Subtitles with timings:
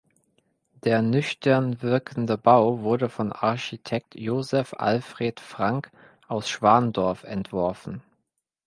[0.83, 5.91] Der nüchtern wirkende Bau wurde von Architekt Josef Alfred Frank
[6.27, 8.01] aus Schwandorf entworfen.